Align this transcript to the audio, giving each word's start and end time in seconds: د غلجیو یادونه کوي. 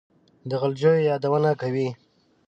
د 0.49 0.51
غلجیو 0.61 1.05
یادونه 1.09 1.49
کوي. 1.61 1.89